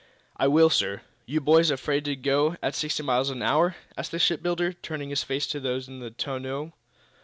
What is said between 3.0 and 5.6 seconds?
miles an hour?" asked the shipbuilder, turning to face